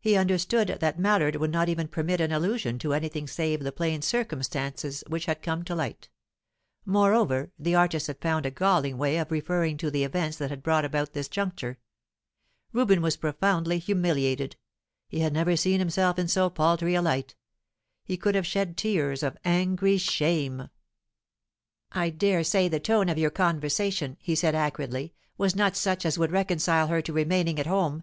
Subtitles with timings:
[0.00, 4.00] He understood that Mallard would not even permit an allusion to anything save the plain
[4.00, 6.08] circumstances which had come to light.
[6.86, 10.62] Moreover, the artist had found a galling way of referring to the events that had
[10.62, 11.76] brought about this juncture.
[12.72, 14.56] Reuben was profoundly humiliated;
[15.06, 17.34] he had never seen himself in so paltry a light.
[18.04, 20.70] He could have shed tears of angry shame.
[21.92, 26.18] "I dare say the tone of your conversation," he said acridly, "was not such as
[26.18, 28.02] would reconcile her to remaining at home.